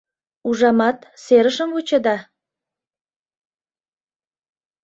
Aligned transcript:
—Ужамат, 0.47 0.99
серышым 1.23 1.69
вучеда? 1.75 2.17